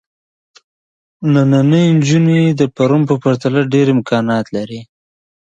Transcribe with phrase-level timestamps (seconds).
[1.33, 4.81] نننۍ نجونې د پرون په پرتله ډېر امکانات لري.